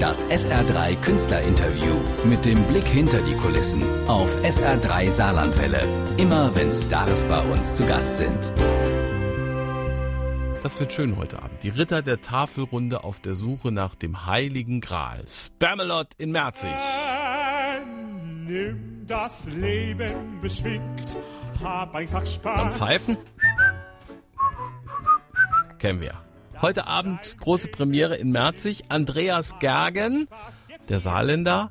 Das 0.00 0.22
SR3 0.24 0.94
Künstlerinterview 1.00 1.94
mit 2.24 2.44
dem 2.44 2.62
Blick 2.64 2.84
hinter 2.84 3.22
die 3.22 3.34
Kulissen 3.34 3.82
auf 4.06 4.28
SR3 4.42 5.10
Saarlandwelle. 5.10 5.88
Immer 6.18 6.54
wenn 6.54 6.70
Stars 6.70 7.24
bei 7.24 7.40
uns 7.50 7.76
zu 7.76 7.86
Gast 7.86 8.18
sind. 8.18 8.52
Das 10.62 10.78
wird 10.78 10.92
schön 10.92 11.16
heute 11.16 11.42
Abend. 11.42 11.62
Die 11.62 11.70
Ritter 11.70 12.02
der 12.02 12.20
Tafelrunde 12.20 13.04
auf 13.04 13.20
der 13.20 13.34
Suche 13.34 13.72
nach 13.72 13.94
dem 13.94 14.26
Heiligen 14.26 14.82
Gral. 14.82 15.24
Spamalot 15.26 16.08
in 16.18 16.30
Merzig. 16.30 16.74
Nimm 18.44 19.06
das 19.06 19.46
Leben 19.46 20.40
beschwingt, 20.42 21.16
hab 21.62 21.94
einfach 21.94 22.26
Spaß. 22.26 22.60
Am 22.60 22.72
Pfeifen? 22.72 23.16
Kennen 25.78 26.02
wir. 26.02 26.25
Heute 26.62 26.86
Abend 26.86 27.36
große 27.38 27.68
Premiere 27.68 28.16
in 28.16 28.30
Merzig. 28.30 28.84
Andreas 28.88 29.58
Gergen, 29.58 30.26
der 30.88 31.00
Saarländer 31.00 31.70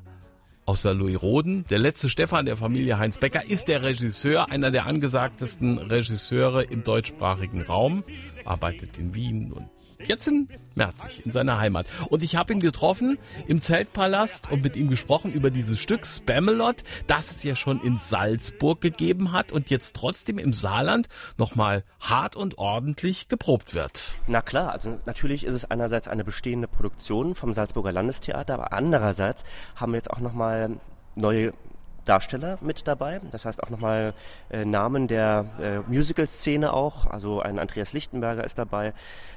aus 0.64 0.82
der 0.82 0.94
Louis 0.94 1.20
Roden. 1.20 1.64
Der 1.70 1.78
letzte 1.78 2.08
Stefan 2.08 2.46
der 2.46 2.56
Familie 2.56 2.98
Heinz 2.98 3.18
Becker 3.18 3.44
ist 3.48 3.68
der 3.68 3.82
Regisseur, 3.82 4.50
einer 4.50 4.70
der 4.70 4.86
angesagtesten 4.86 5.78
Regisseure 5.78 6.64
im 6.64 6.82
deutschsprachigen 6.84 7.62
Raum. 7.62 8.04
Arbeitet 8.44 8.98
in 8.98 9.14
Wien 9.14 9.52
und 9.52 9.68
jetzt 10.04 10.26
in 10.26 10.48
Merzig, 10.74 11.24
in 11.24 11.32
seiner 11.32 11.58
Heimat. 11.58 11.86
Und 12.08 12.22
ich 12.22 12.36
habe 12.36 12.52
ihn 12.52 12.60
getroffen 12.60 13.18
im 13.46 13.60
Zeltpalast 13.60 14.50
und 14.50 14.62
mit 14.62 14.76
ihm 14.76 14.88
gesprochen 14.88 15.32
über 15.32 15.50
dieses 15.50 15.78
Stück 15.78 16.06
Spamalot, 16.06 16.82
das 17.06 17.30
es 17.30 17.42
ja 17.42 17.56
schon 17.56 17.80
in 17.82 17.98
Salzburg 17.98 18.80
gegeben 18.80 19.32
hat 19.32 19.52
und 19.52 19.70
jetzt 19.70 19.96
trotzdem 19.96 20.38
im 20.38 20.52
Saarland 20.52 21.08
nochmal 21.38 21.84
hart 22.00 22.36
und 22.36 22.58
ordentlich 22.58 23.28
geprobt 23.28 23.74
wird. 23.74 24.14
Na 24.26 24.42
klar, 24.42 24.72
also 24.72 24.98
natürlich 25.06 25.44
ist 25.44 25.54
es 25.54 25.70
einerseits 25.70 26.08
eine 26.08 26.24
bestehende 26.24 26.68
Produktion 26.68 27.34
vom 27.34 27.52
Salzburger 27.52 27.92
Landestheater, 27.92 28.54
aber 28.54 28.72
andererseits 28.72 29.44
haben 29.76 29.92
wir 29.92 29.96
jetzt 29.96 30.10
auch 30.10 30.20
nochmal 30.20 30.76
neue 31.14 31.52
Darsteller 32.08 32.58
mit 32.60 32.86
dabei. 32.88 33.20
Das 33.30 33.44
heißt 33.44 33.62
auch 33.62 33.70
nochmal 33.70 34.14
äh, 34.50 34.64
Namen 34.64 35.08
der 35.08 35.46
äh, 35.60 35.78
Musical-Szene 35.90 36.72
auch. 36.72 37.06
Also 37.06 37.40
ein 37.40 37.58
Andreas 37.58 37.92
Lichtenberger 37.92 38.44
ist 38.44 38.58
dabei. 38.58 38.94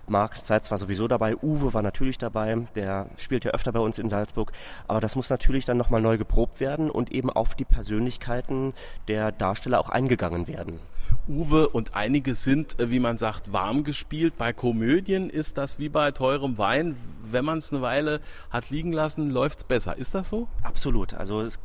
Marc 0.08 0.39
Seitz 0.39 0.72
war 0.72 0.78
sowieso 0.78 1.08
dabei. 1.08 1.36
Uwe 1.36 1.73
war 1.73 1.81
natürlich 1.81 2.17
dabei. 2.17 2.58
Der 2.75 3.08
spielt 3.17 3.45
ja 3.45 3.52
öfter 3.52 3.72
bei 3.72 3.80
uns 3.80 4.00
in 4.00 4.09
Salzburg. 4.09 4.52
Aber 4.88 5.02
das 5.02 5.16
muss 5.16 5.30
natürlich 5.30 5.66
dann 5.66 5.78
nochmal 5.78 6.02
neu 6.02 6.17
geprobt 6.17 6.59
werden 6.59 6.90
und 6.90 7.12
eben 7.12 7.30
auf 7.30 7.56
die 7.56 7.66
Persönlichkeiten 7.66 8.73
der 9.08 9.31
Darsteller 9.31 9.80
auch 9.80 9.90
eingegangen 9.90 10.47
werden. 10.47 10.80
Uwe 11.28 11.70
und 11.70 11.95
einige 11.95 12.36
sind, 12.36 12.80
äh, 12.80 12.90
wie 12.90 13.00
man 13.00 13.17
sagt, 13.17 13.52
warm 13.52 13.84
gespielt. 13.84 14.38
Bei 14.38 14.53
Komödien 14.53 15.30
ist 15.30 15.58
das 15.58 15.80
wie 15.80 15.90
bei 15.90 16.12
teurem 16.12 16.58
Wein. 16.58 16.95
Wenn 17.31 17.45
man 17.45 17.59
es 17.59 17.72
eine 17.72 17.81
Weile 17.81 18.22
hat 18.50 18.72
liegen 18.72 18.92
lassen, 18.92 19.30
läuft 19.30 19.59
es 19.59 19.64
besser. 19.66 19.97
Ist 19.97 20.16
das 20.16 20.30
so? 20.30 20.47
Absolut. 20.64 21.14
Also 21.14 21.42
es, 21.42 21.59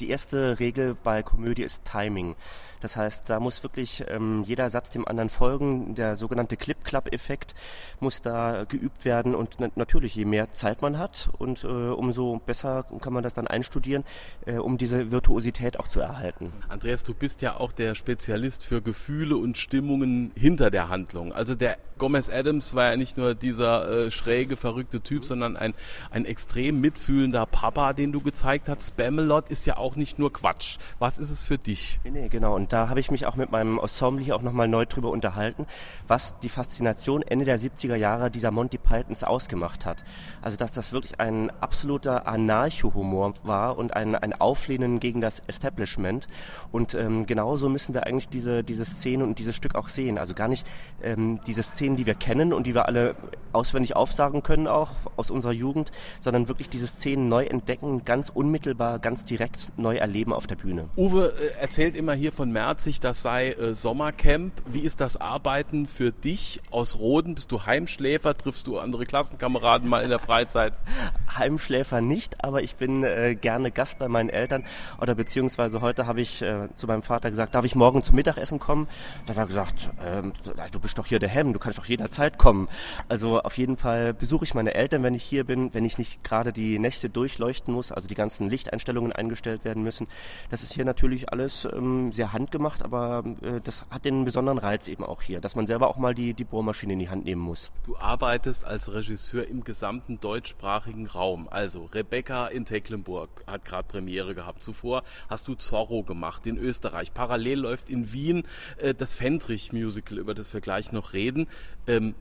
die 0.00 0.10
erste 0.28 0.58
Regel 0.60 0.94
bei 0.94 1.22
Komödie 1.22 1.62
ist 1.62 1.86
Timing. 1.86 2.36
Das 2.80 2.96
heißt, 2.96 3.28
da 3.28 3.40
muss 3.40 3.62
wirklich 3.62 4.04
ähm, 4.08 4.42
jeder 4.44 4.70
Satz 4.70 4.90
dem 4.90 5.06
anderen 5.06 5.28
folgen. 5.28 5.94
Der 5.94 6.16
sogenannte 6.16 6.56
Clip-Clap-Effekt 6.56 7.54
muss 8.00 8.22
da 8.22 8.64
geübt 8.64 9.04
werden. 9.04 9.34
Und 9.34 9.56
na 9.58 9.68
natürlich, 9.74 10.14
je 10.14 10.24
mehr 10.24 10.50
Zeit 10.52 10.82
man 10.82 10.98
hat 10.98 11.30
und 11.38 11.64
äh, 11.64 11.66
umso 11.66 12.40
besser 12.44 12.84
kann 13.00 13.12
man 13.12 13.22
das 13.22 13.34
dann 13.34 13.46
einstudieren, 13.46 14.04
äh, 14.46 14.56
um 14.56 14.78
diese 14.78 15.10
Virtuosität 15.10 15.78
auch 15.78 15.88
zu 15.88 16.00
erhalten. 16.00 16.52
Andreas, 16.68 17.04
du 17.04 17.14
bist 17.14 17.42
ja 17.42 17.56
auch 17.56 17.72
der 17.72 17.94
Spezialist 17.94 18.64
für 18.64 18.82
Gefühle 18.82 19.36
und 19.36 19.58
Stimmungen 19.58 20.32
hinter 20.34 20.70
der 20.70 20.88
Handlung. 20.88 21.32
Also 21.32 21.54
der 21.54 21.78
Gomez 21.98 22.30
Adams 22.30 22.74
war 22.74 22.90
ja 22.90 22.96
nicht 22.96 23.18
nur 23.18 23.34
dieser 23.34 24.06
äh, 24.06 24.10
schräge, 24.10 24.56
verrückte 24.56 25.00
Typ, 25.00 25.24
sondern 25.24 25.56
ein, 25.56 25.74
ein 26.10 26.24
extrem 26.24 26.80
mitfühlender 26.80 27.44
Papa, 27.46 27.92
den 27.92 28.12
du 28.12 28.20
gezeigt 28.20 28.68
hast. 28.68 28.88
Spamalot 28.88 29.50
ist 29.50 29.66
ja 29.66 29.76
auch 29.76 29.96
nicht 29.96 30.18
nur 30.18 30.32
Quatsch. 30.32 30.78
Was 30.98 31.18
ist 31.18 31.30
es 31.30 31.44
für 31.44 31.58
dich? 31.58 31.98
Nee, 32.04 32.10
nee, 32.10 32.28
genau. 32.28 32.54
Und 32.54 32.67
da 32.68 32.88
habe 32.88 33.00
ich 33.00 33.10
mich 33.10 33.26
auch 33.26 33.36
mit 33.36 33.50
meinem 33.50 33.78
Ensemble 33.78 34.24
hier 34.24 34.36
auch 34.36 34.42
nochmal 34.42 34.68
neu 34.68 34.86
drüber 34.86 35.10
unterhalten, 35.10 35.66
was 36.06 36.38
die 36.40 36.48
Faszination 36.48 37.22
Ende 37.22 37.44
der 37.44 37.58
70er 37.58 37.96
Jahre 37.96 38.30
dieser 38.30 38.50
Monty 38.50 38.78
Pythons 38.78 39.24
ausgemacht 39.24 39.86
hat. 39.86 40.04
Also 40.42 40.56
dass 40.56 40.72
das 40.72 40.92
wirklich 40.92 41.20
ein 41.20 41.50
absoluter 41.60 42.26
Anarcho-Humor 42.26 43.34
war 43.42 43.78
und 43.78 43.94
ein, 43.94 44.14
ein 44.14 44.38
Auflehnen 44.40 45.00
gegen 45.00 45.20
das 45.20 45.40
Establishment. 45.46 46.28
Und 46.72 46.94
ähm, 46.94 47.26
genauso 47.26 47.68
müssen 47.68 47.94
wir 47.94 48.06
eigentlich 48.06 48.28
diese, 48.28 48.62
diese 48.62 48.84
Szene 48.84 49.24
und 49.24 49.38
dieses 49.38 49.56
Stück 49.56 49.74
auch 49.74 49.88
sehen. 49.88 50.18
Also 50.18 50.34
gar 50.34 50.48
nicht 50.48 50.66
ähm, 51.02 51.40
diese 51.46 51.62
Szenen, 51.62 51.96
die 51.96 52.06
wir 52.06 52.14
kennen 52.14 52.52
und 52.52 52.66
die 52.66 52.74
wir 52.74 52.86
alle 52.86 53.16
auswendig 53.52 53.96
aufsagen 53.96 54.42
können, 54.42 54.66
auch 54.66 54.90
aus 55.16 55.30
unserer 55.30 55.52
Jugend, 55.52 55.90
sondern 56.20 56.48
wirklich 56.48 56.68
diese 56.68 56.86
Szenen 56.86 57.28
neu 57.28 57.44
entdecken, 57.44 58.04
ganz 58.04 58.28
unmittelbar, 58.28 58.98
ganz 58.98 59.24
direkt 59.24 59.70
neu 59.76 59.96
erleben 59.96 60.32
auf 60.32 60.46
der 60.46 60.56
Bühne. 60.56 60.88
Uwe 60.96 61.32
äh, 61.32 61.60
erzählt 61.60 61.96
immer 61.96 62.14
hier 62.14 62.32
von 62.32 62.52
Merzig, 62.58 62.98
das 62.98 63.22
sei 63.22 63.52
äh, 63.52 63.72
Sommercamp. 63.72 64.52
Wie 64.66 64.80
ist 64.80 65.00
das 65.00 65.16
Arbeiten 65.16 65.86
für 65.86 66.10
dich 66.10 66.60
aus 66.72 66.98
Roden? 66.98 67.36
Bist 67.36 67.52
du 67.52 67.66
Heimschläfer? 67.66 68.36
Triffst 68.36 68.66
du 68.66 68.80
andere 68.80 69.06
Klassenkameraden 69.06 69.88
mal 69.88 70.02
in 70.02 70.10
der 70.10 70.18
Freizeit? 70.18 70.72
Heimschläfer 71.38 72.00
nicht, 72.00 72.42
aber 72.42 72.60
ich 72.60 72.74
bin 72.74 73.04
äh, 73.04 73.36
gerne 73.36 73.70
Gast 73.70 74.00
bei 74.00 74.08
meinen 74.08 74.28
Eltern 74.28 74.64
oder 75.00 75.14
beziehungsweise 75.14 75.82
heute 75.82 76.08
habe 76.08 76.20
ich 76.20 76.42
äh, 76.42 76.66
zu 76.74 76.88
meinem 76.88 77.04
Vater 77.04 77.30
gesagt, 77.30 77.54
darf 77.54 77.64
ich 77.64 77.76
morgen 77.76 78.02
zum 78.02 78.16
Mittagessen 78.16 78.58
kommen? 78.58 78.88
Dann 79.26 79.36
hat 79.36 79.44
er 79.44 79.46
gesagt, 79.46 79.90
ähm, 80.04 80.32
du 80.72 80.80
bist 80.80 80.98
doch 80.98 81.06
hier 81.06 81.20
der 81.20 81.28
Hemm, 81.28 81.52
du 81.52 81.60
kannst 81.60 81.78
doch 81.78 81.84
jederzeit 81.84 82.38
kommen. 82.38 82.66
Also 83.08 83.40
auf 83.40 83.56
jeden 83.56 83.76
Fall 83.76 84.14
besuche 84.14 84.44
ich 84.44 84.54
meine 84.54 84.74
Eltern, 84.74 85.04
wenn 85.04 85.14
ich 85.14 85.22
hier 85.22 85.44
bin, 85.44 85.72
wenn 85.74 85.84
ich 85.84 85.96
nicht 85.96 86.24
gerade 86.24 86.52
die 86.52 86.80
Nächte 86.80 87.08
durchleuchten 87.08 87.72
muss, 87.72 87.92
also 87.92 88.08
die 88.08 88.16
ganzen 88.16 88.50
Lichteinstellungen 88.50 89.12
eingestellt 89.12 89.64
werden 89.64 89.84
müssen. 89.84 90.08
Das 90.50 90.64
ist 90.64 90.72
hier 90.72 90.84
natürlich 90.84 91.32
alles 91.32 91.64
ähm, 91.72 92.10
sehr 92.10 92.32
handgemacht, 92.48 92.82
aber 92.82 93.22
äh, 93.42 93.60
das 93.62 93.84
hat 93.90 94.04
den 94.06 94.24
besonderen 94.24 94.58
Reiz 94.58 94.88
eben 94.88 95.04
auch 95.04 95.20
hier, 95.20 95.40
dass 95.40 95.54
man 95.54 95.66
selber 95.66 95.88
auch 95.88 95.98
mal 95.98 96.14
die, 96.14 96.32
die 96.32 96.44
Bohrmaschine 96.44 96.94
in 96.94 96.98
die 96.98 97.10
Hand 97.10 97.24
nehmen 97.24 97.42
muss. 97.42 97.70
Du 97.84 97.96
arbeitest 97.96 98.64
als 98.64 98.92
Regisseur 98.92 99.46
im 99.46 99.64
gesamten 99.64 100.18
deutschsprachigen 100.18 101.06
Raum. 101.06 101.46
Also 101.50 101.84
Rebecca 101.92 102.46
in 102.46 102.64
Tecklenburg 102.64 103.28
hat 103.46 103.66
gerade 103.66 103.86
Premiere 103.86 104.34
gehabt. 104.34 104.62
Zuvor 104.62 105.02
hast 105.28 105.46
du 105.48 105.54
Zorro 105.54 106.02
gemacht 106.02 106.46
in 106.46 106.56
Österreich. 106.56 107.12
Parallel 107.12 107.60
läuft 107.60 107.90
in 107.90 108.12
Wien 108.12 108.44
äh, 108.78 108.94
das 108.94 109.14
Fendrich-Musical, 109.14 110.18
über 110.18 110.34
das 110.34 110.54
wir 110.54 110.62
gleich 110.62 110.90
noch 110.90 111.12
reden. 111.12 111.48
Ähm, 111.86 112.14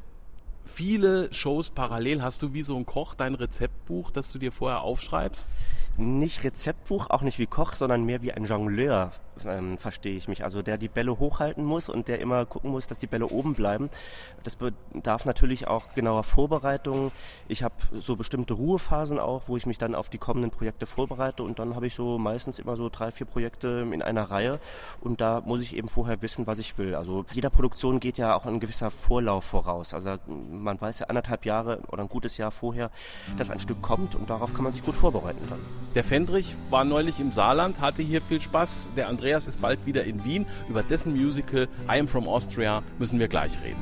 viele 0.65 1.33
Shows 1.33 1.69
parallel. 1.69 2.21
Hast 2.21 2.41
du 2.41 2.53
wie 2.53 2.63
so 2.63 2.75
ein 2.75 2.85
Koch 2.85 3.13
dein 3.15 3.35
Rezeptbuch, 3.35 4.11
das 4.11 4.29
du 4.31 4.39
dir 4.39 4.51
vorher 4.51 4.81
aufschreibst? 4.81 5.49
Nicht 5.97 6.43
Rezeptbuch, 6.43 7.09
auch 7.09 7.23
nicht 7.23 7.39
wie 7.39 7.47
Koch, 7.47 7.73
sondern 7.73 8.03
mehr 8.03 8.21
wie 8.21 8.31
ein 8.31 8.45
Jongleur, 8.45 9.11
ähm, 9.45 9.79
verstehe 9.79 10.15
ich 10.15 10.27
mich. 10.27 10.43
Also 10.43 10.61
der 10.61 10.77
die 10.77 10.89
Bälle 10.89 11.17
hochhalten 11.17 11.63
muss 11.63 11.89
und 11.89 12.07
der 12.07 12.19
immer 12.19 12.45
gucken 12.45 12.69
muss, 12.69 12.87
dass 12.87 12.99
die 12.99 13.07
Bälle 13.07 13.25
oben 13.27 13.55
bleiben. 13.55 13.89
Das 14.43 14.55
bedarf 14.55 15.25
natürlich 15.25 15.67
auch 15.67 15.93
genauer 15.95 16.23
Vorbereitung. 16.23 17.11
Ich 17.47 17.63
habe 17.63 17.73
so 17.93 18.15
bestimmte 18.15 18.53
Ruhephasen 18.53 19.17
auch, 19.17 19.43
wo 19.47 19.57
ich 19.57 19.65
mich 19.65 19.79
dann 19.79 19.95
auf 19.95 20.09
die 20.09 20.19
kommenden 20.19 20.51
Projekte 20.51 20.85
vorbereite 20.85 21.41
und 21.41 21.57
dann 21.57 21.75
habe 21.75 21.87
ich 21.87 21.95
so 21.95 22.19
meistens 22.19 22.59
immer 22.59 22.75
so 22.75 22.89
drei, 22.89 23.11
vier 23.11 23.25
Projekte 23.25 23.87
in 23.91 24.01
einer 24.03 24.29
Reihe 24.29 24.59
und 25.01 25.19
da 25.19 25.41
muss 25.41 25.61
ich 25.61 25.75
eben 25.75 25.87
vorher 25.87 26.21
wissen, 26.21 26.45
was 26.45 26.59
ich 26.59 26.77
will. 26.77 26.93
Also 26.93 27.25
jeder 27.31 27.49
Produktion 27.49 27.99
geht 27.99 28.19
ja 28.19 28.35
auch 28.35 28.45
ein 28.45 28.59
gewisser 28.59 28.91
Vorlauf 28.91 29.45
voraus. 29.45 29.95
Also 29.95 30.17
man 30.27 30.79
weiß 30.79 30.99
ja 30.99 31.07
anderthalb 31.07 31.45
Jahre 31.45 31.81
oder 31.91 32.03
ein 32.03 32.09
gutes 32.09 32.37
Jahr 32.37 32.51
vorher, 32.51 32.91
dass 33.37 33.49
ein 33.49 33.59
Stück 33.59 33.81
kommt 33.81 34.13
und 34.13 34.29
darauf 34.29 34.53
kann 34.53 34.63
man 34.63 34.73
sich 34.73 34.83
gut 34.83 34.95
vorbereiten 34.95 35.41
dann. 35.49 35.86
Der 35.97 36.03
Fendrich 36.03 36.55
war 36.69 36.83
neulich 36.83 37.19
im 37.19 37.31
Saarland, 37.31 37.81
hatte 37.81 38.03
hier 38.03 38.21
viel 38.21 38.39
Spaß. 38.39 38.89
Der 38.95 39.07
Andreas 39.07 39.47
ist 39.47 39.59
bald 39.59 39.83
wieder 39.87 40.03
in 40.03 40.23
Wien. 40.23 40.45
Über 40.69 40.83
dessen 40.83 41.19
Musical 41.19 41.67
I 41.89 41.99
Am 41.99 42.07
From 42.07 42.27
Austria 42.27 42.83
müssen 42.99 43.17
wir 43.17 43.27
gleich 43.27 43.53
reden. 43.63 43.81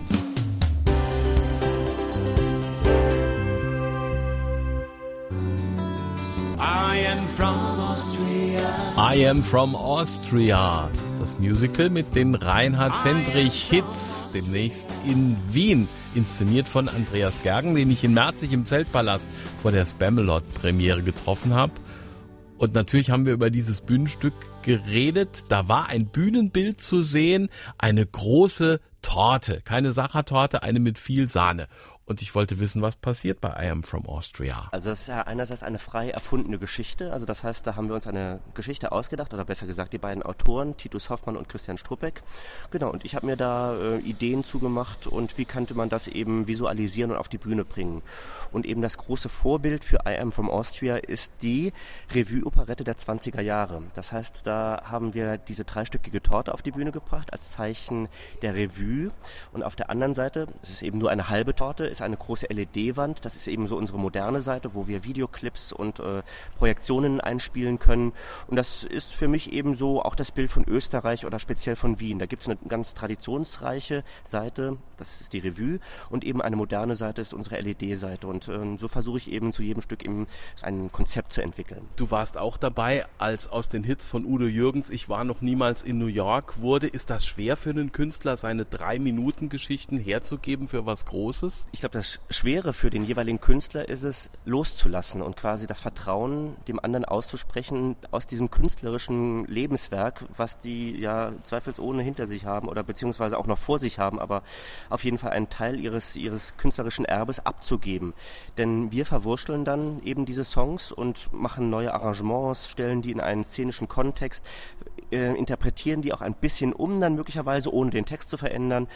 I 6.58 7.06
am 7.12 7.28
from 7.36 7.58
Austria. 7.82 8.62
I 8.98 9.28
am 9.28 9.44
from 9.44 9.76
Austria. 9.76 10.90
Das 11.20 11.38
Musical 11.38 11.90
mit 11.90 12.16
den 12.16 12.36
Reinhard 12.36 12.96
Fendrich 12.96 13.68
Hits 13.70 14.30
demnächst 14.34 14.88
in 15.06 15.36
Wien. 15.52 15.90
Inszeniert 16.14 16.70
von 16.70 16.88
Andreas 16.88 17.42
Gergen, 17.42 17.76
den 17.76 17.92
ich 17.92 18.06
in 18.06 18.14
Merzig 18.14 18.54
im 18.54 18.66
Zeltpalast 18.66 19.28
vor 19.62 19.74
der 19.74 19.86
Spamalot-Premiere 19.86 21.02
getroffen 21.02 21.54
habe. 21.54 21.74
Und 22.58 22.74
natürlich 22.74 23.10
haben 23.10 23.26
wir 23.26 23.34
über 23.34 23.50
dieses 23.50 23.82
Bühnenstück 23.82 24.34
geredet. 24.64 25.46
Da 25.50 25.68
war 25.68 25.88
ein 25.88 26.08
Bühnenbild 26.08 26.82
zu 26.82 27.02
sehen, 27.02 27.50
eine 27.78 28.06
große 28.06 28.80
Torte, 29.02 29.62
keine 29.62 29.92
Sachertorte, 29.92 30.64
eine 30.64 30.80
mit 30.80 30.98
viel 30.98 31.28
Sahne. 31.28 31.68
Und 32.08 32.22
ich 32.22 32.36
wollte 32.36 32.60
wissen, 32.60 32.84
was 32.84 32.96
passiert 32.96 33.42
bei 33.42 33.50
I 33.50 33.70
Am 33.72 33.84
From 33.84 34.06
Austria. 34.06 34.68
Also 34.72 34.92
das 34.92 35.02
ist 35.02 35.08
ja 35.08 35.24
einerseits 35.24 35.64
eine 35.64 35.80
frei 35.80 36.12
erfundene 36.12 36.60
Geschichte. 36.60 37.12
Also 37.12 37.26
das 37.26 37.44
heißt, 37.44 37.66
da 37.66 37.76
haben 37.76 37.88
wir 37.88 37.96
uns 37.96 38.06
eine 38.06 38.42
Geschichte 38.54 38.92
ausgedacht, 38.92 39.34
oder 39.34 39.44
besser 39.44 39.66
gesagt 39.66 39.92
die 39.92 39.98
beiden 39.98 40.22
Autoren, 40.22 40.78
Titus 40.78 41.10
Hoffmann 41.10 41.36
und 41.36 41.50
Christian 41.50 41.80
Struppeck. 41.80 42.22
Genau, 42.70 42.92
und 42.92 43.06
ich 43.06 43.16
habe 43.16 43.26
mir 43.26 43.38
da 43.38 43.76
äh, 43.76 43.98
Ideen 44.02 44.44
zugemacht 44.44 45.08
und 45.08 45.40
wie 45.40 45.46
könnte 45.46 45.74
man 45.74 45.90
das 45.90 46.08
eben 46.08 46.46
visualisieren 46.46 47.10
und 47.10 47.18
auf 47.18 47.28
die 47.28 47.40
Bühne 47.40 47.66
bringen. 47.66 48.04
Und 48.52 48.68
eben 48.68 48.84
das 48.84 49.00
große 49.00 49.28
Vorbild 49.28 49.84
für 49.84 50.02
I 50.08 50.20
Am 50.20 50.32
From 50.32 50.52
Austria 50.52 50.98
ist 50.98 51.32
die 51.42 51.74
Revue-Operette 52.14 52.84
der 52.84 52.98
20er 52.98 53.42
Jahre. 53.42 53.82
Das 53.96 54.12
heißt, 54.12 54.46
da 54.46 54.84
haben 54.86 55.16
wir 55.16 55.40
diese 55.40 55.66
dreistöckige 55.66 56.22
Torte 56.22 56.54
auf 56.54 56.62
die 56.62 56.72
Bühne 56.72 56.92
gebracht 56.92 57.34
als 57.34 57.50
Zeichen 57.50 58.10
der 58.44 58.54
Revue. 58.54 59.10
Und 59.54 59.64
auf 59.64 59.76
der 59.76 59.90
anderen 59.90 60.14
Seite, 60.14 60.48
es 60.62 60.70
ist 60.70 60.84
eben 60.84 61.00
nur 61.00 61.10
eine 61.10 61.30
halbe 61.30 61.56
Torte, 61.56 61.95
ist 61.96 62.02
eine 62.02 62.18
große 62.18 62.48
LED-Wand. 62.48 63.24
Das 63.24 63.36
ist 63.36 63.48
eben 63.48 63.68
so 63.68 63.78
unsere 63.78 63.98
moderne 64.00 64.42
Seite, 64.42 64.74
wo 64.74 64.88
wir 64.88 65.04
Videoclips 65.04 65.72
und 65.72 66.00
äh, 66.00 66.24
Projektionen 66.58 67.22
einspielen 67.22 67.80
können. 67.80 68.14
Und 68.48 68.58
das 68.58 68.84
ist 68.84 69.14
für 69.14 69.28
mich 69.28 69.54
eben 69.54 69.76
so 69.76 70.02
auch 70.02 70.16
das 70.16 70.32
Bild 70.32 70.52
von 70.52 70.66
Österreich 70.68 71.26
oder 71.26 71.40
speziell 71.40 71.76
von 71.76 72.00
Wien. 72.00 72.20
Da 72.20 72.26
gibt 72.26 72.44
es 72.44 72.50
eine 72.50 72.58
ganz 72.68 72.94
traditionsreiche 72.94 74.04
Seite, 74.24 74.78
das 74.98 75.22
ist 75.22 75.34
die 75.34 75.40
Revue, 75.40 75.80
und 76.10 76.24
eben 76.24 76.42
eine 76.42 76.56
moderne 76.56 76.96
Seite 76.96 77.22
ist 77.22 77.34
unsere 77.34 77.60
LED-Seite. 77.60 78.28
Und 78.28 78.48
äh, 78.48 78.78
so 78.78 78.88
versuche 78.88 79.18
ich 79.18 79.32
eben 79.32 79.54
zu 79.54 79.64
jedem 79.64 79.82
Stück 79.82 80.04
eben 80.04 80.28
ein 80.62 80.92
Konzept 80.92 81.34
zu 81.34 81.42
entwickeln. 81.42 81.88
Du 81.96 82.12
warst 82.12 82.38
auch 82.38 82.58
dabei, 82.58 83.06
als 83.18 83.48
aus 83.48 83.70
den 83.70 83.84
Hits 83.84 84.06
von 84.06 84.26
Udo 84.26 84.46
Jürgens 84.46 84.90
Ich 84.90 85.08
war 85.10 85.24
noch 85.24 85.42
niemals 85.42 85.82
in 85.82 85.98
New 85.98 86.08
York 86.08 86.60
wurde. 86.62 86.88
Ist 86.88 87.10
das 87.10 87.26
schwer 87.26 87.56
für 87.56 87.70
einen 87.70 87.92
Künstler, 87.92 88.38
seine 88.38 88.66
drei 88.66 89.00
Minuten 89.00 89.50
Geschichten 89.50 89.98
herzugeben 89.98 90.68
für 90.68 90.86
was 90.86 91.06
Großes? 91.06 91.70
Ich 91.72 91.82
glaube, 91.86 92.00
das 92.00 92.20
Schwere 92.32 92.74
für 92.74 92.90
den 92.90 93.04
jeweiligen 93.04 93.40
Künstler 93.40 93.88
ist 93.88 94.04
es, 94.04 94.32
loszulassen 94.44 95.22
und 95.22 95.38
quasi 95.38 95.68
das 95.68 95.80
Vertrauen 95.80 96.56
dem 96.68 96.80
anderen 96.80 97.06
auszusprechen 97.06 97.96
aus 98.10 98.26
diesem 98.26 98.50
künstlerischen 98.50 99.46
Lebenswerk, 99.46 100.26
was 100.36 100.58
die 100.58 101.00
ja 101.00 101.34
zweifelsohne 101.44 102.02
hinter 102.02 102.26
sich 102.26 102.46
haben 102.46 102.70
oder 102.70 102.82
beziehungsweise 102.82 103.38
auch 103.38 103.46
noch 103.46 103.60
vor 103.60 103.78
sich 103.78 104.00
haben, 104.00 104.20
aber 104.20 104.42
auf 104.90 105.04
jeden 105.04 105.20
Fall 105.20 105.32
einen 105.32 105.50
Teil 105.50 105.80
ihres, 105.80 106.16
ihres 106.16 106.58
künstlerischen 106.58 107.06
Erbes 107.06 107.46
abzugeben. 107.46 108.16
Denn 108.58 108.92
wir 108.92 109.06
verwurschteln 109.06 109.64
dann 109.64 110.02
eben 110.02 110.26
diese 110.26 110.44
Songs 110.44 110.92
und 110.92 111.32
machen 111.34 111.70
neue 111.70 111.94
Arrangements, 111.94 112.68
stellen 112.68 113.04
die 113.04 113.12
in 113.12 113.22
einen 113.22 113.44
szenischen 113.44 113.88
Kontext, 113.88 114.44
äh, 115.12 115.38
interpretieren 115.38 116.02
die 116.02 116.14
auch 116.14 116.22
ein 116.22 116.34
bisschen 116.34 116.74
um, 116.74 117.00
dann 117.00 117.16
möglicherweise, 117.16 117.72
ohne 117.72 117.92
den 117.92 118.06
Text 118.06 118.30
zu 118.32 118.38
verändern. 118.38 118.88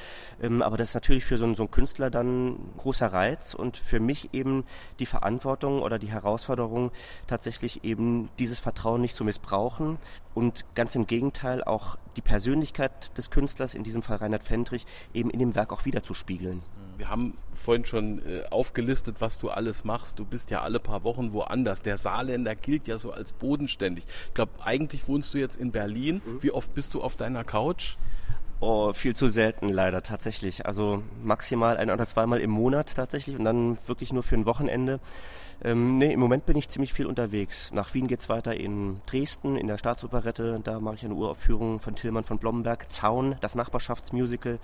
Ähm, 0.41 0.63
aber 0.63 0.77
das 0.77 0.89
ist 0.89 0.95
natürlich 0.95 1.25
für 1.25 1.37
so, 1.37 1.53
so 1.53 1.63
einen 1.63 1.71
Künstler 1.71 2.09
dann 2.09 2.57
großer 2.79 3.13
Reiz 3.13 3.53
und 3.53 3.77
für 3.77 3.99
mich 3.99 4.33
eben 4.33 4.65
die 4.99 5.05
Verantwortung 5.05 5.81
oder 5.81 5.99
die 5.99 6.09
Herausforderung, 6.09 6.91
tatsächlich 7.27 7.83
eben 7.83 8.29
dieses 8.39 8.59
Vertrauen 8.59 9.01
nicht 9.01 9.15
zu 9.15 9.23
missbrauchen 9.23 9.97
und 10.33 10.65
ganz 10.75 10.95
im 10.95 11.05
Gegenteil 11.05 11.63
auch 11.63 11.97
die 12.15 12.21
Persönlichkeit 12.21 13.17
des 13.17 13.29
Künstlers, 13.29 13.73
in 13.73 13.83
diesem 13.83 14.01
Fall 14.01 14.17
Reinhard 14.17 14.43
Fendrich, 14.43 14.85
eben 15.13 15.29
in 15.29 15.39
dem 15.39 15.55
Werk 15.55 15.71
auch 15.71 15.85
wiederzuspiegeln. 15.85 16.63
Wir 16.97 17.09
haben 17.09 17.37
vorhin 17.53 17.85
schon 17.85 18.19
äh, 18.19 18.43
aufgelistet, 18.49 19.17
was 19.19 19.37
du 19.37 19.49
alles 19.49 19.85
machst. 19.85 20.19
Du 20.19 20.25
bist 20.25 20.49
ja 20.49 20.61
alle 20.61 20.79
paar 20.79 21.05
Wochen 21.05 21.31
woanders. 21.31 21.81
Der 21.81 21.97
Saarländer 21.97 22.55
gilt 22.55 22.87
ja 22.87 22.97
so 22.97 23.11
als 23.11 23.31
bodenständig. 23.31 24.05
Ich 24.27 24.33
glaube, 24.33 24.51
eigentlich 24.63 25.07
wohnst 25.07 25.33
du 25.33 25.37
jetzt 25.37 25.55
in 25.55 25.71
Berlin. 25.71 26.21
Mhm. 26.25 26.43
Wie 26.43 26.51
oft 26.51 26.73
bist 26.73 26.93
du 26.93 27.01
auf 27.01 27.15
deiner 27.15 27.45
Couch? 27.45 27.95
Oh, 28.61 28.91
viel 28.91 29.15
zu 29.15 29.29
selten 29.29 29.69
leider 29.69 30.03
tatsächlich. 30.03 30.65
Also 30.65 31.01
maximal 31.23 31.77
ein 31.77 31.89
oder 31.91 32.05
zweimal 32.05 32.41
im 32.41 32.49
Monat 32.51 32.93
tatsächlich 32.95 33.37
und 33.37 33.45
dann 33.45 33.77
wirklich 33.87 34.11
nur 34.11 34.23
für 34.23 34.35
ein 34.35 34.45
Wochenende. 34.45 34.99
Ähm, 35.63 35.97
nee, 35.97 36.13
im 36.13 36.19
Moment 36.19 36.45
bin 36.45 36.57
ich 36.57 36.69
ziemlich 36.69 36.93
viel 36.93 37.05
unterwegs. 37.05 37.71
Nach 37.73 37.93
Wien 37.93 38.07
geht's 38.07 38.29
weiter 38.29 38.55
in 38.55 39.01
Dresden, 39.05 39.57
in 39.57 39.67
der 39.67 39.77
Staatsoperette. 39.77 40.61
Da 40.63 40.79
mache 40.79 40.95
ich 40.95 41.05
eine 41.05 41.15
Uraufführung 41.15 41.79
von 41.79 41.95
Tillmann 41.95 42.23
von 42.23 42.37
Blomberg. 42.39 42.91
Zaun, 42.91 43.35
das 43.41 43.55
Nachbarschaftsmusical. 43.55 44.59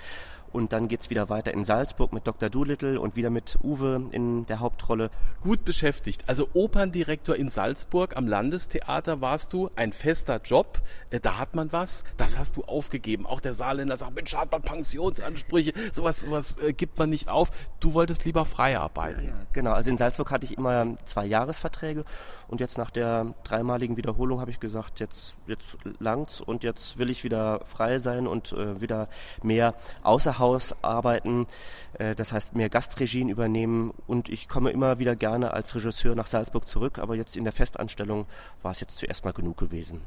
Und 0.55 0.71
dann 0.71 0.87
geht 0.87 1.01
es 1.01 1.09
wieder 1.09 1.27
weiter 1.27 1.53
in 1.53 1.65
Salzburg 1.65 2.13
mit 2.13 2.25
Dr. 2.25 2.49
Doolittle 2.49 3.01
und 3.01 3.17
wieder 3.17 3.29
mit 3.29 3.57
Uwe 3.61 4.07
in 4.11 4.45
der 4.45 4.61
Hauptrolle. 4.61 5.11
Gut 5.41 5.65
beschäftigt. 5.65 6.23
Also 6.27 6.47
Operndirektor 6.53 7.35
in 7.35 7.49
Salzburg 7.49 8.15
am 8.15 8.25
Landestheater 8.25 9.19
warst 9.19 9.51
du. 9.51 9.69
Ein 9.75 9.91
fester 9.91 10.39
Job. 10.41 10.81
Äh, 11.09 11.19
da 11.19 11.39
hat 11.39 11.55
man 11.55 11.73
was. 11.73 12.05
Das 12.15 12.37
hast 12.37 12.55
du 12.55 12.63
aufgegeben. 12.63 13.25
Auch 13.25 13.41
der 13.41 13.53
Saarländer 13.53 13.97
sagt, 13.97 14.15
Mensch, 14.15 14.33
hat 14.33 14.49
man 14.49 14.61
Pensionsansprüche. 14.61 15.73
Sowas, 15.91 16.21
sowas 16.21 16.57
äh, 16.59 16.71
gibt 16.71 16.97
man 16.97 17.09
nicht 17.09 17.27
auf. 17.27 17.51
Du 17.81 17.93
wolltest 17.93 18.23
lieber 18.23 18.45
frei 18.45 18.79
arbeiten. 18.79 19.25
Ja, 19.25 19.33
genau. 19.51 19.73
Also 19.73 19.89
in 19.89 19.97
Salzburg 19.97 20.31
hatte 20.31 20.45
ich 20.45 20.57
immer 20.57 20.84
zwei 21.05 21.25
Jahresverträge. 21.25 22.05
Und 22.47 22.59
jetzt 22.59 22.77
nach 22.77 22.91
der 22.91 23.33
dreimaligen 23.43 23.97
Wiederholung 23.97 24.39
habe 24.39 24.51
ich 24.51 24.59
gesagt, 24.59 24.99
jetzt, 24.99 25.35
jetzt 25.47 25.77
langt's 25.99 26.41
und 26.41 26.63
jetzt 26.63 26.97
will 26.97 27.09
ich 27.09 27.23
wieder 27.23 27.61
frei 27.65 27.97
sein 27.99 28.27
und 28.27 28.51
äh, 28.51 28.79
wieder 28.81 29.07
mehr 29.41 29.73
außer 30.03 30.37
Haus 30.39 30.75
arbeiten. 30.83 31.47
Äh, 31.93 32.15
das 32.15 32.31
heißt, 32.31 32.55
mehr 32.55 32.69
Gastregien 32.69 33.29
übernehmen. 33.29 33.93
Und 34.07 34.29
ich 34.29 34.47
komme 34.47 34.71
immer 34.71 34.99
wieder 34.99 35.15
gerne 35.15 35.53
als 35.53 35.73
Regisseur 35.75 36.15
nach 36.15 36.27
Salzburg 36.27 36.67
zurück. 36.67 36.99
Aber 36.99 37.15
jetzt 37.15 37.35
in 37.35 37.43
der 37.43 37.53
Festanstellung 37.53 38.25
war 38.61 38.71
es 38.71 38.79
jetzt 38.79 38.97
zuerst 38.97 39.25
mal 39.25 39.33
genug 39.33 39.57
gewesen. 39.57 40.01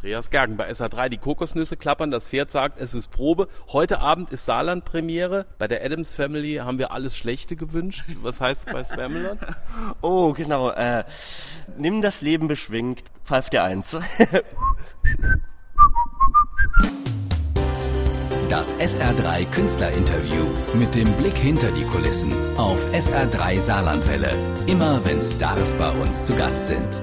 Andreas 0.00 0.30
Gergen 0.30 0.56
bei 0.56 0.70
SA3. 0.70 1.10
Die 1.10 1.18
Kokosnüsse 1.18 1.76
klappern, 1.76 2.10
das 2.10 2.24
Pferd 2.24 2.50
sagt, 2.50 2.80
es 2.80 2.94
ist 2.94 3.08
Probe. 3.08 3.48
Heute 3.68 4.00
Abend 4.00 4.30
ist 4.30 4.46
Saarland-Premiere. 4.46 5.44
Bei 5.58 5.68
der 5.68 5.84
Adams 5.84 6.14
Family 6.14 6.54
haben 6.54 6.78
wir 6.78 6.90
alles 6.92 7.14
Schlechte 7.14 7.54
gewünscht. 7.54 8.06
Was 8.22 8.40
heißt 8.40 8.66
es 8.66 8.72
bei 8.72 8.82
Spamalot? 8.82 9.36
Oh, 10.00 10.32
genau. 10.32 10.70
Äh, 10.70 11.04
nimm 11.76 12.00
das 12.00 12.22
Leben 12.22 12.48
beschwingt, 12.48 13.02
pfeift 13.26 13.52
dir 13.52 13.62
eins. 13.62 13.98
Das 18.48 18.74
SR3 18.80 19.46
Künstlerinterview 19.52 20.44
mit 20.74 20.92
dem 20.96 21.12
Blick 21.12 21.36
hinter 21.36 21.70
die 21.70 21.84
Kulissen 21.84 22.32
auf 22.56 22.84
SR3 22.92 23.60
Saarlandwelle. 23.60 24.32
Immer 24.66 25.00
wenn 25.04 25.20
Stars 25.20 25.72
bei 25.74 25.88
uns 25.90 26.24
zu 26.24 26.34
Gast 26.34 26.66
sind. 26.66 27.00